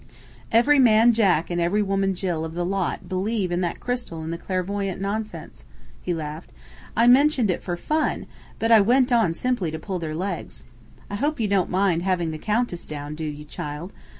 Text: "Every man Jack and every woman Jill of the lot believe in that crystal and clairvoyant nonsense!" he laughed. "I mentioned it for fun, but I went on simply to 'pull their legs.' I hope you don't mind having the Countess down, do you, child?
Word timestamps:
"Every 0.51 0.79
man 0.79 1.13
Jack 1.13 1.51
and 1.51 1.61
every 1.61 1.83
woman 1.83 2.15
Jill 2.15 2.43
of 2.43 2.55
the 2.55 2.65
lot 2.65 3.07
believe 3.07 3.51
in 3.51 3.61
that 3.61 3.79
crystal 3.79 4.23
and 4.23 4.39
clairvoyant 4.41 4.99
nonsense!" 4.99 5.65
he 6.01 6.11
laughed. 6.11 6.51
"I 6.97 7.05
mentioned 7.05 7.51
it 7.51 7.61
for 7.63 7.77
fun, 7.77 8.25
but 8.57 8.71
I 8.71 8.81
went 8.81 9.11
on 9.11 9.35
simply 9.35 9.69
to 9.69 9.77
'pull 9.77 9.99
their 9.99 10.15
legs.' 10.15 10.63
I 11.07 11.17
hope 11.17 11.39
you 11.39 11.47
don't 11.47 11.69
mind 11.69 12.01
having 12.01 12.31
the 12.31 12.39
Countess 12.39 12.87
down, 12.87 13.13
do 13.13 13.25
you, 13.25 13.45
child? 13.45 13.93